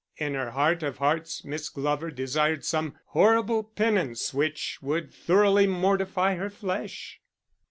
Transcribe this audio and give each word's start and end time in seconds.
In 0.17 0.33
her 0.33 0.49
heart 0.49 0.81
of 0.81 0.97
hearts, 0.97 1.45
Miss 1.45 1.69
Glover 1.69 2.09
desired 2.09 2.65
some 2.65 2.97
horrible 3.09 3.61
penance 3.63 4.33
which 4.33 4.79
would 4.81 5.13
thoroughly 5.13 5.67
mortify 5.67 6.33
her 6.37 6.49
flesh. 6.49 7.21